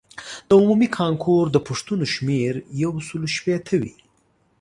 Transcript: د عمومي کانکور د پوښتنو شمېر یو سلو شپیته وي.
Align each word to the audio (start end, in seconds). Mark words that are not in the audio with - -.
د 0.47 0.49
عمومي 0.59 0.87
کانکور 0.97 1.45
د 1.51 1.57
پوښتنو 1.67 2.05
شمېر 2.13 2.53
یو 2.83 2.91
سلو 3.07 3.27
شپیته 3.35 3.75
وي. 3.81 3.93